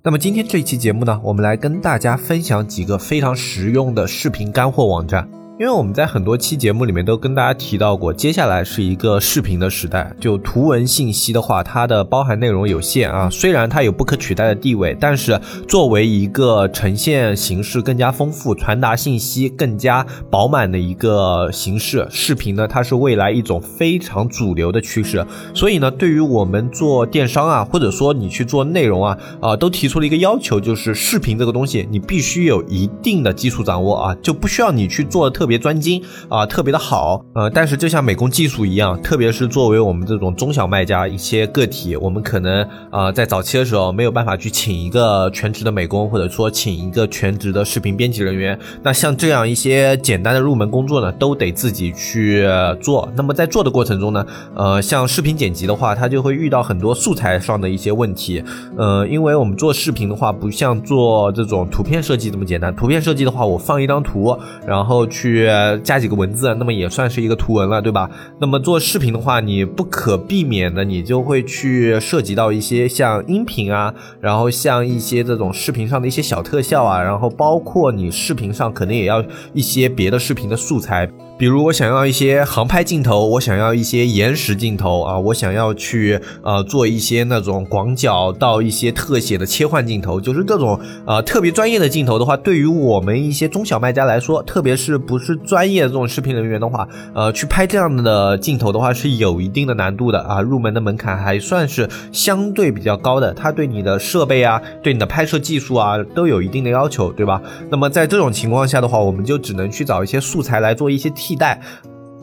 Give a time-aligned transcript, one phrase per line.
[0.00, 5.28] 那么今天这一期节目呢，我们来跟大家分享几个非常实用的视频干货网站。
[5.58, 10.14] 因为我们在很多期节目里面都跟大家提到过，接下来是一个视频的时代。
[10.20, 25.26] 就图文信息的话，它的包含内容有限啊，虽然它有不可取代的地位，但是作为一个呈现形式更加丰富、传达信息更加饱满的一个形式，视频呢，它是未来一种非常主流的趋势。
[25.52, 35.47] 所以呢，对于我们做电商啊，或者说你去做内容啊，啊，都提出了一个要求，就是视频这个东西，你必须有一定的基础掌握啊，就不需要你去做的特。
[35.48, 48.58] 别专精啊，特别的好，呃，但是就像美工技术一样，特别是作为我们这种中小卖家一些个体，我们可能啊在早期的时候没有办法去请一个全职的美工，或者说请一个全职的视频编辑人员。
[48.82, 52.46] 那像这样一些简单的入门工作呢，都得自己去
[52.80, 53.08] 做。
[53.16, 58.42] 那么在做的过程中呢，呃，像视频剪辑的话，它就会遇到很多素材上的一些问题。
[58.76, 62.74] 呃，因为我们做视频的话，不像做这种图片设计这么简单。
[62.74, 65.37] 图片设计的话，我放一张图，然后去。
[65.82, 68.10] 加几个文字，那么也算是一个图文了，对吧？
[68.40, 81.08] 那么做视频的话，你不可避免的，你就会去涉及到一些像音频啊，然后像一些这种视频上的一些小特效啊，然后包括你视频上可能也要一些别的视频的素材。
[81.38, 107.40] 比如我想要一些航拍镜头，我想要一些延时镜头啊，我想要去呃做一些那种广角到一些特写的切换镜头，就是这种呃特别专业的镜头的话，对于我们一些中小卖家来说，特别是不是专业的这种视频人员的话，呃去拍这样的镜头的话是有一定的难度的啊，入门的门槛还算是相对比较高的，它对你的设备啊，对你的拍摄技术啊都有一定的要求，对吧？
[107.70, 111.12] 那么在这种情况下的话，我们就只能去找一些素材来做一些。
[111.28, 111.60] 替代。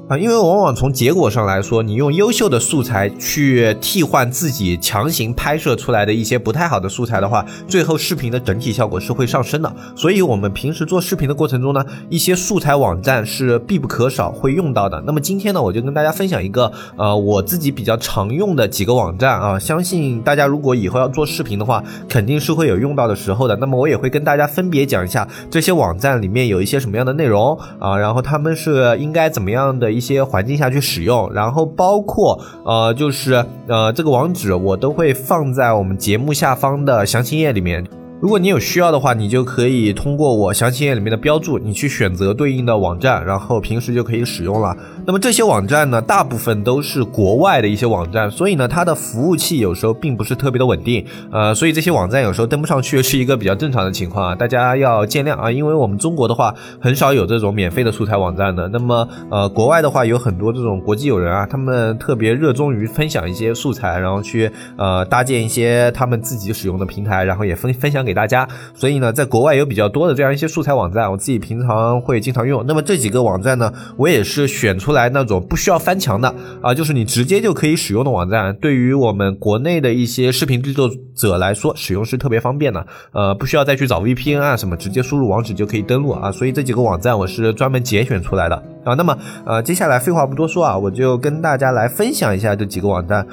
[0.07, 9.75] 啊，因为往往从结果上来说，你用优秀的素材去替换自己强行拍摄出来的一些不太好的素材的话，最后视频的整体效果是会上升的。
[9.95, 15.03] 所以，我们平时做视频的过程中呢，一些素材网站是必不可少会用到的。
[15.07, 23.55] 那么今天呢，我就跟大家分享一个呃我自己比较常用的几个网站啊，相信大家如果以后要做视频的话，肯定是会有用到的时候的。
[23.55, 29.94] 那么我也会跟大家分别讲一下这些网站里面有一些什么样的内容啊，然后他们是应该怎么样的。
[29.95, 37.83] 一些环境下去使用，然后包括呃，就是呃，这个网址我都会放在我们节目下方的详情页里面。
[38.21, 44.75] 如果你有需要的话，你就可以通过我详情页里面的标注，你去选择对应的网站，然后平时就可以使用了。
[45.05, 58.67] 那么这些网站呢，大部分都是国外的一些网站，所以呢，它的服务器有时候并不是特别的稳定，呃，所以这些网站有时候登不上去是一个比较正常的情况啊，大家要见谅啊，因为我们中国的话很少有这种免费的素材网站的。
[58.69, 68.04] 那么呃，国外的话有很多这种国际友人啊，他们特别热衷于分享一些素材，然后去呃搭建一些他们自己使用的平台，然后也分分享。
[68.05, 72.63] 给大家，所以呢，在国外有比较多的这样一些素材网站，我自己平常会经常用。
[72.67, 78.55] 那么这几个网站呢，我也是选出来那种不需要翻墙的啊，就是你直接就可以使用的网站。
[78.57, 82.85] 对于我们国内的一些视频制作者来说，使用是特别方便的。
[83.11, 86.31] 呃，不需要再去找 VPN 啊什么，直接输入网址就可以登录啊。
[86.31, 88.93] 所以这几个网站我是专门节选出来的啊。
[88.93, 93.25] 那么呃，接下来废话不多说啊，我就跟大家来分享一下这几个网站。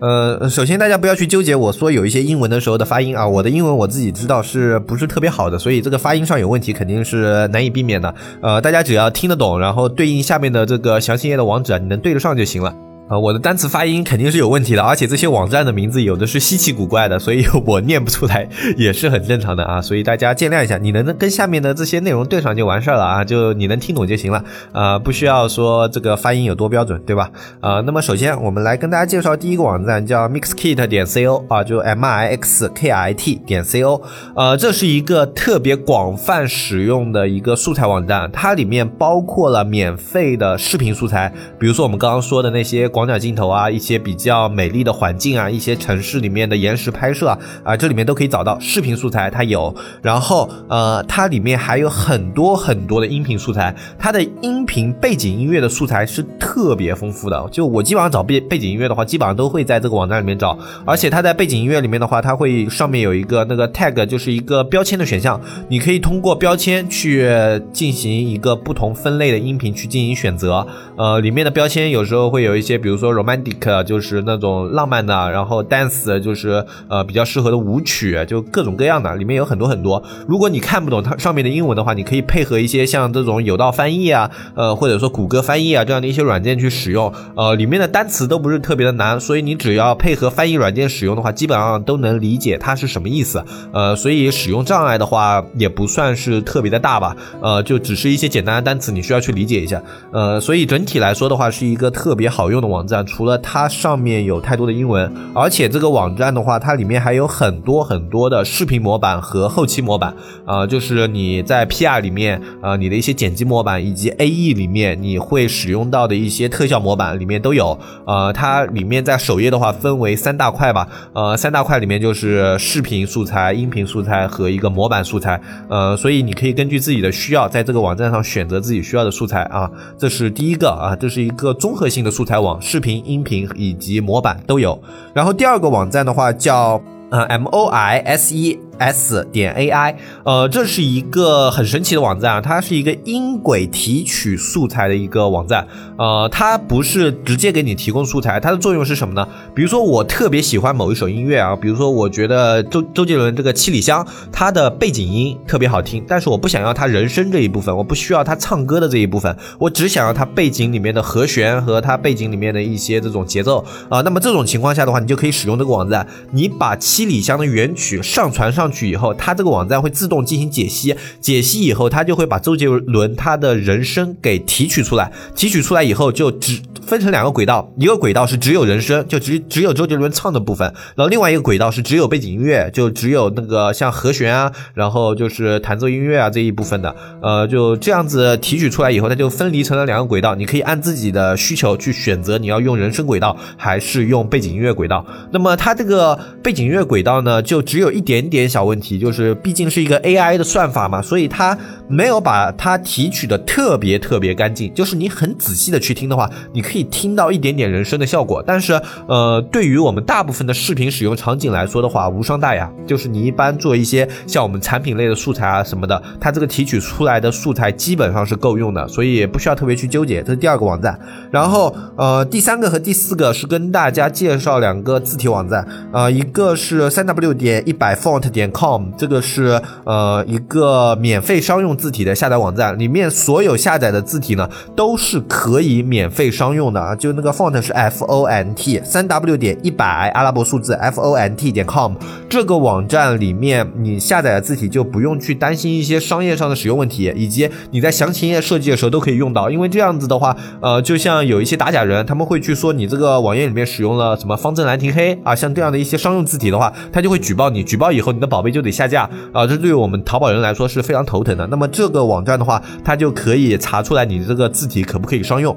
[0.00, 8.14] 呃，首先大家不要去纠结我说有一些英文的时候的发音啊，我的英文我自己知道是不是特别好的，所以这个发音上有问题肯定是难以避免的。
[8.42, 12.74] 呃，大家只要听得懂，然后对应下面的这个详情页的网址啊，你能对得上就行了。
[13.06, 18.48] 啊，我的单词发音肯定是有问题的，而且这些网站的名字有的是稀奇古怪的，所以 我念不出来
[18.78, 20.78] 也是很正常的啊，所以大家见谅一下。
[20.78, 24.42] 你能跟下面的这些内容对上就完事儿了啊，就你能听懂就行了
[24.72, 27.30] 啊，不需要说这个发音有多标准，对吧？
[27.60, 34.00] 啊，那么首先我们来跟大家介绍第一个网站叫 mixkit 点 co 啊，就 m i x k i t 点 co，
[34.34, 42.88] 呃，这是一个特别广泛使用的一个素材网站，它里面包括了免费的视频素材，比如说我们刚刚说的那些。
[42.94, 49.74] 广角镜头啊，一些比较美丽的环境啊，一些城市里面的延时拍摄啊，啊，这里面都可以找到视频素材，它有。
[50.00, 57.48] 然后呃，它里面还有很多很多的音频素材，它的音频背景音乐的素材是特别丰富的。
[57.50, 60.56] 就我基本上找背背景音乐的话，基本上都会在这个网站里面找。
[60.84, 67.28] 而且它在背景音乐里面的话，它会上面有一个那个 tag，就是一个标签的选项，你可以通过标签去
[67.72, 70.64] 进行一个不同分类的音频去进行选择。
[70.96, 80.02] 呃，里面的标签有时候会有一些，比如说 romantic，就是那种浪漫的，然后 dance 就是呃比较适合的舞曲，就各种各样的，里面有很多很多。
[80.28, 87.10] 如果你看不懂它上面的英文的话，你可以配合一些像这种有道翻译啊，呃或者说谷歌翻译啊这样的一些软件去使用。
[87.36, 93.42] 呃，里面的单词都不是特别的难，所以你只要配合翻译软件使用的话，基本上都能理解它是什么意思。
[93.72, 97.16] 呃，所以使用障碍的话也不算是特别的大吧。
[97.40, 99.82] 呃，就只是一些简单的单词，你需要去理解一下。
[100.12, 103.06] 呃，所以整体来说的话，是一个特别好用的网站。
[103.06, 110.14] 除了它上面有太多的英文，而且这个网站的话，它里面还有很多很多的视频模板和后期模板。
[110.44, 117.78] 啊，就是你在 PR 里面，啊，你的一些剪辑模板以及 AE 里面你会使用到的一些特效模板里面都有。
[118.06, 120.88] 呃，它里面在首页的话分为三大块吧。
[121.14, 125.40] 呃，三大块里面就是视频素材、音频素材和一个模板素材。
[125.68, 129.70] 呃，所以你可以根据自己的需要，在这个网站上选择自己需要的素材啊。
[129.98, 134.82] 这是第一个啊，这是一个综合性的素材网，视频、音频以及模板都有。
[135.12, 136.80] 然后第二个网站的话叫
[137.10, 138.63] 呃 MOISE。
[138.78, 139.94] S 点 ai，
[140.24, 145.66] 呃，这是一个很神奇的网站啊，它是一个音轨提取素材的一个网站，
[145.96, 149.28] 呃，它不是直接给你提供素材，它的作用是什么呢？
[149.54, 168.63] 比如说我特别喜欢某一首音乐啊，比如说我觉得周周杰伦这个七里香，它的背景音特别好听，但是我不想要它人声这一部分，我不需要它唱歌的这一部分，我只想要它背景里面的和弦和它背景里面的一些这种节奏啊，那么这种情况下的话，你就可以使用这个网站，你把七里香的原曲上传上。
[168.64, 176.60] 上去以后，它这个网站会自动进行解析，解析以后，它就会把周杰伦他的人声给提取出来，提取出来以后就只。
[176.86, 195.06] 分成两个轨道，一个轨道是只有人声，就只只有周杰伦唱的部分，然后另外一个轨道是只有背景音乐，就只有那个像和弦啊，然后就是弹奏音乐啊这一部分的，呃，就这样子提取出来以后，它就分离成了两个轨道，你可以按自己的需求去选择你要用人声轨道还是用背景音乐轨道。
[195.32, 201.58] 那么它这个背景音乐轨道呢，就只有一点点小问题，就是毕竟是一个 AI 的算法嘛，所以它
[201.88, 206.84] 没有把它提取的特别特别干净，就是你很仔细的去听的话，你可以。
[206.94, 212.70] 听到一点点人声的效果，但是呃，对于我们大部分的视频使用场景来说的话，无伤大雅。
[212.86, 220.22] 就是你一般做一些像我们产品类的素材啊什么的，它这个提取出来的素材基本上是够用的，所以不需要特别去纠结。
[220.22, 220.96] 这是第二个网站，
[221.32, 236.64] 然后呃，第三个和第四个是跟大家介绍两个字体网站，呃，一个是三 w 点一百 font 点点 com，这个是呃一个免费商用字体的下载网站，里面所有下载的字体呢都是可以免费商用。
[236.74, 241.92] 的啊，就那个 font 是 f o n t 三 w 点一百阿拉伯数字 f o n t 点 com
[242.28, 249.48] 这个网站里面，你下载的字体就不用去担心一些商业上的使用问题，以及你在详情页设计的时候都可以用到。
[249.50, 261.46] 因为这样子的话，呃，就像有一些打假人，他们会去说你这个网页里面使用了什么方正兰亭黑啊，像这样的一些商用字体的话，他就会举报你，举报以后你的宝贝就得下架啊，这对于我们淘宝人来说是非常头疼的。
[261.46, 265.56] 那么这个网站的话，它就可以查出来你这个字体可不可以商用。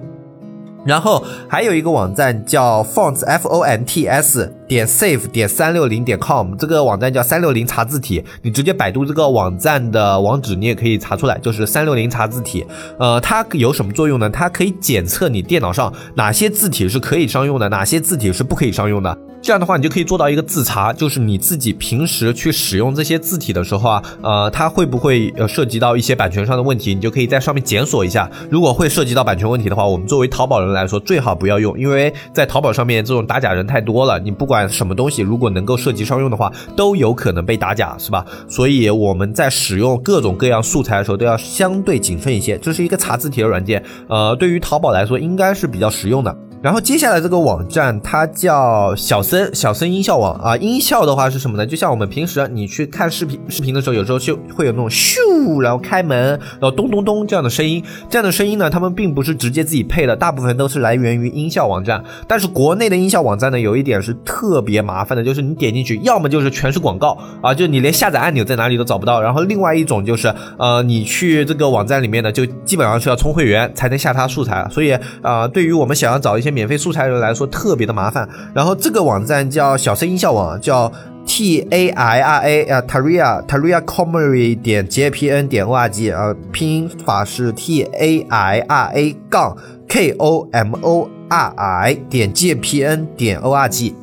[0.86, 12.66] 然后还有一个网站叫 fonts f o n t s 点 save 点三六零点 com，这个网站叫三六零查字体，你直接百度这个网站的网址，你也可以查出来，就是三六零查字体。
[13.00, 14.30] 呃，它有什么作用呢？
[14.30, 19.18] 它可以检测你电脑上哪些字体是可以商用的，哪些字体是不可以商用的。
[19.48, 26.94] 这样的话，你就可以做到一个自查，就是你自己平时去使用这些字体的时候啊，呃，它会不会呃涉及到一些版权上的问题？
[26.94, 28.30] 你就可以在上面检索一下。
[28.50, 34.20] 如果会涉及到版权问题的话，我们作为淘宝人来说，最好不要用，因为在淘宝上面这种打假人太多了。
[34.20, 38.26] 你不管什么东西，如果能够涉及商用的话，都有可能被打假，是吧？
[38.50, 42.58] 所以我们在使用各种各样素材的时候，都要相对谨慎一些。
[42.58, 46.38] 这是一个查字体的软件，呃，对于淘宝来说，应该是比较实用的。
[46.62, 51.66] 然后接下来这个网站它叫小森小森音效网啊，音效的话是什么呢？
[51.66, 62.04] 就像我们平时你去看视频视频的时候，有时候就会有那种咻，然后开门，然后咚咚咚这样的声音，这样的声音呢，他们并不是直接自己配的，大部分都是来源于音效网站。
[62.28, 69.22] 但是国内的音效网站呢，有一点是特别麻烦的，就是你点进去，要么就是全是广告啊，就你连下载按钮在哪里都找不到。
[69.22, 74.68] 然后另外一种就是，呃，你去这个网站里面呢，就基本上是要充会员才能下它素材。
[74.72, 78.28] 所以啊，对于我们想要找一些免费素材人来说特别的麻烦。
[78.54, 80.92] 然后这个网站叫小声音效网，叫
[81.26, 85.90] T A I R A 啊，Taria Taria Comery 点 J P N 点 O R
[85.90, 92.34] G 啊，拼音法是 T A I R A 杠 K O M O R I 点
[92.34, 93.94] J P N 点 O R G。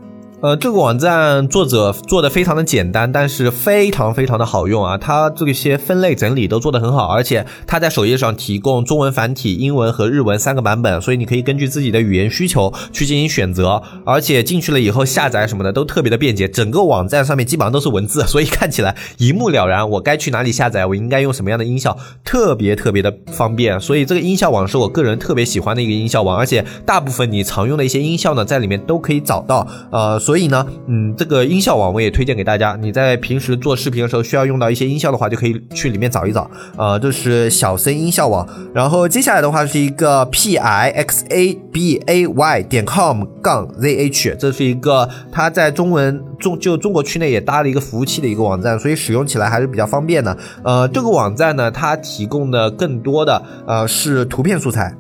[0.45, 4.99] 呃，这个网站作者做的非常的简单，但是非常非常的好用啊！
[4.99, 13.83] 它这些分类整理都做得很好，而且它在首页上提供中文繁体、英文和日文三个版本，所以你可以根据自己的语言需求去进行选择。
[14.05, 19.89] 而且进去了以后下载什么的都特别的便捷，整个网站上面基本上都是文字，所以看起来一目了然。
[19.89, 20.85] 我该去哪里下载？
[20.85, 21.97] 我应该用什么样的音效？
[22.23, 23.81] 特别特别的方便。
[23.81, 29.67] 所以这个音效网是我个人特别喜欢的一个音效网，而且大部分你常用的一些音效呢，在里面都可以找到。
[29.91, 30.34] 呃，所。
[30.35, 32.77] 所以呢，嗯，这个音效网我也推荐给大家。
[32.83, 36.51] 你在平时做视频的时候需要用到一些音效的话，就可以去里面找一找。
[36.77, 38.45] 呃，这是小声音效网。
[38.75, 50.37] 然后接下来的话是一个 p i x a b a y 点 com 杠 z h，这是一个它在中文中就中国区内也搭了一个服务器的一个网站，所以使用起来还是比较方便的。
[50.65, 54.93] 呃，这个网站呢，它提供的更多的呃是图片素材。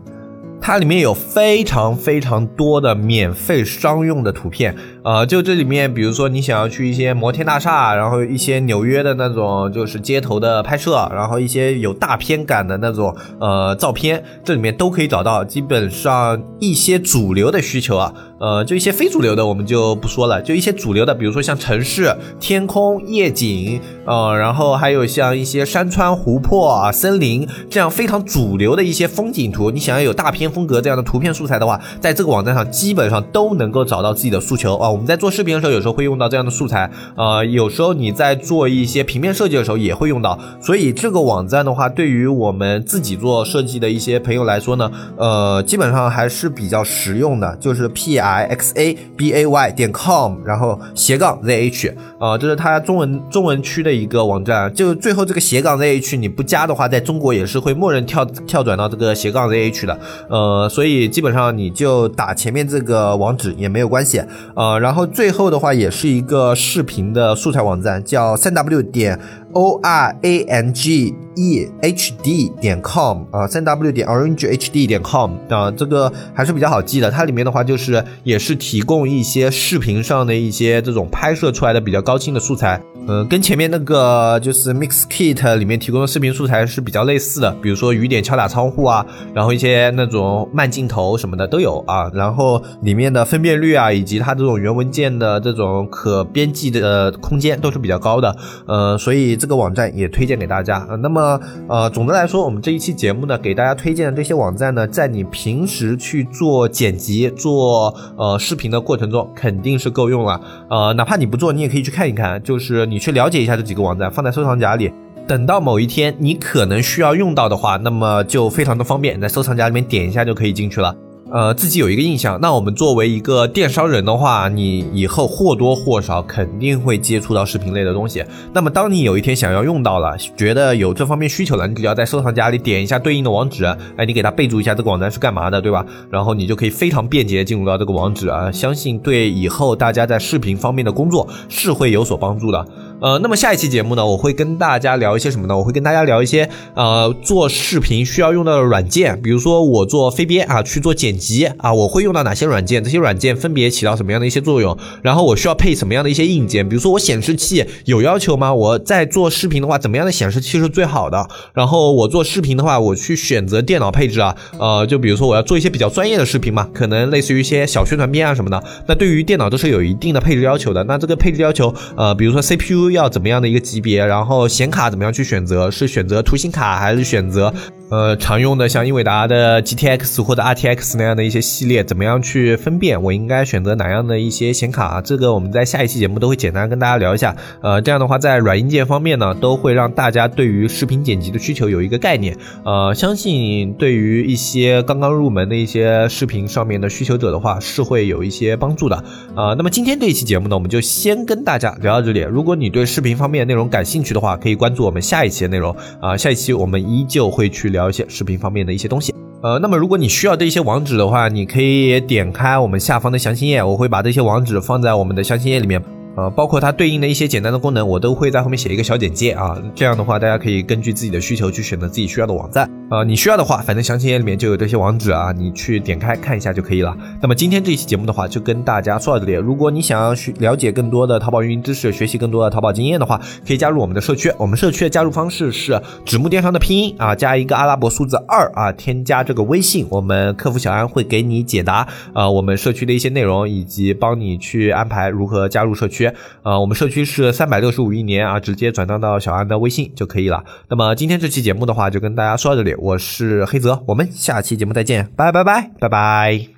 [0.66, 15.44] 它里面有非常非常多的免费商用的图片，呃，就这里面，比如说你想要去一些摩天大厦，然后一些纽约的那种就是街头的拍摄，然后一些有大片感的那种呃照片，这里面都可以找到。
[15.44, 18.14] 基本上一些主流的需求啊。
[18.38, 34.90] 呃，就一些非主流的我们就不说了，就一些主流的，比如说像城市、天空、夜景，呃，然后还有像一些山川、湖泊啊、森林这样非常主流的一些风景图，你想要有大片风格这样的图片素材的话，在这个网站上基本上都能够找到自己的诉求啊。
[34.90, 48.54] 我们在做视频的时候，有时候会用到这样的素材，呃，有时候你在做一些平面设计的时候也会用到，所以这个网站的话，对于我们自己做设计的一些朋友来说呢，呃，基本上还是比较实用的，就是 P I。
[48.54, 54.72] x a b a y 点 com，然后斜杠 z h 啊，这是它中文中文区的一个网站。
[54.72, 59.98] 就最后这个斜杠 z h 你不加的话，在中国也是会默认跳跳转到这个斜杠 z h 的。
[60.30, 64.22] 呃，所以基本上你就打前面这个网址也没有关系。
[64.56, 69.20] 呃，然后最后的话也是一个视频的素材网站，叫三 w 点
[69.52, 74.70] o r a n g e h d 点 com 啊，三 w 点 orange h
[74.70, 77.10] d 点 com 啊，这个还是比较好记的。
[77.10, 82.80] 它里面的话就是也是提供一些视频上的一些这种拍摄出来的比较高高清的素材。
[83.06, 89.04] 呃，跟前面那个就是 Mix Kit 里面提供的视频素材是比较类似的，比如说雨点敲打窗户啊，
[89.34, 98.34] 然后一些那种慢镜头什么的都有啊，然后里面的分辨率啊，以及它这种原文件的这种可编辑的空间都是比较高的，
[98.66, 100.86] 呃，所以这个网站也推荐给大家。
[100.88, 110.40] 呃那么，呃，总的来说，我们这一期节目呢，给大家推荐的这些网站呢，在你平时去做剪辑、做呃视频的过程中，肯定是够用了。
[110.70, 112.84] 呃，哪怕你不做，你也可以去看看一看，就是。
[112.84, 114.92] 你去了解一下这几个网站，放在收藏夹里，
[115.26, 120.94] 等到某一天你可能需要用到的话，那么就非常的方便，在收藏夹里面点一下就可以进去了。
[121.34, 122.40] 呃，自己有一个印象。
[122.40, 128.24] 那我们作为一个电商人的话，你以后或多或少肯定会接触到视频类的东西。
[128.52, 133.64] 那么，当你有一天想要用到了，觉得有这方面需求了，你只要在收藏夹里点一下对应的网址，
[133.96, 135.84] 哎，你给它备注一下这个网站是干嘛的，对吧？
[136.08, 138.52] 然后你就可以非常便捷进入到这个网址啊。
[138.52, 142.64] 相信对以后大家在视频方面的工作是会有所帮助的。
[143.04, 145.54] 呃，那么下一期节目呢，我会跟大家聊一些什么呢？
[145.54, 151.44] 我会跟大家聊一些呃做视频需要用到的软件，比如说我做飞编啊，去做剪辑。
[151.58, 152.82] 啊，我会用到哪些软件？
[152.82, 154.74] 这些软件分别起到什么样的一些作用？
[155.02, 156.66] 然后我需要配什么样的一些硬件？
[156.66, 158.54] 比如说我显示器有要求吗？
[158.54, 161.28] 我在做视频的话，怎么样的显示器是最好的？
[161.52, 168.64] 然后我做视频的话，我去选择电脑配置啊，呃，就比如说我要做一些比较专业的视频嘛，可能类似于一些小宣传片啊什么的。
[168.88, 170.82] 那对于电脑都是有一定的配置要求的。
[170.84, 174.04] 那这个配置要求，呃，比如说 CPU 要怎么样的一个级别？
[174.04, 175.70] 然后显卡怎么样去选择？
[175.70, 177.52] 是选择图形卡还是选择？
[177.94, 185.00] 呃，常用的像英伟达的 GTX 或者 RTX 那样的一些系列，怎么样去分辨我应该选择哪样的一些显卡？
[185.00, 187.36] 这个我们在下一期节目都会简单跟大家聊一下。
[187.62, 192.36] 呃，这样的话，在软硬件方面呢，都会让大家对于视频剪辑的需求有一个概念。
[192.64, 199.04] 呃，相信对于一些刚刚入门的一些视频上面的需求者的话，是会有一些帮助的。
[199.36, 202.20] 呃，那么今天这一期节目呢，我们就先跟大家聊到这里。
[202.22, 205.76] 如果你对视频方面内容感兴趣的话，可以关注我们下一期的内容。
[206.00, 207.74] 啊，下一期我们依旧会去。
[207.74, 215.82] 聊一些视频方面的一些东西，呃，那么如果你需要的一些网址的话，你可以点开我们下方的详情页，我会把这些网址放在我们的详情页里面。
[216.16, 219.60] 呃，包括它对应的一些简单的功能，我都会在后面写一个小简介啊。
[219.74, 222.70] 这样的话，大家可以根据自己的需求去选择自己需要的网站。
[222.94, 226.96] 呃，你需要的话，反正详情页里面就有这些网址啊，你去点开看一下就可以了。
[227.20, 229.32] 那么今天这一期节目的话，就跟大家说到这里。
[229.32, 234.32] 如果你想要去了解更多的淘宝运营知识，学习更多的淘宝经验的话，可以加入我们的社区。
[234.38, 246.08] 我们社区的加入方式是纸木电商的拼音啊，加一个阿拉伯数字二啊，添加这个微信，我们客服小安会给你解答啊，我们社区的一些内容，以及帮你去安排如何加入社区。
[246.44, 250.44] 呃，我们社区是三百六十五一年啊，直接转账到小安的微信就可以了。
[250.68, 256.53] 那么今天这期节目的话，就跟大家说到这里，我是黑泽，我们下期节目再见，拜拜拜拜拜。